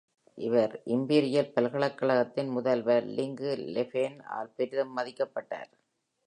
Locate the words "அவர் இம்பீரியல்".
0.37-1.51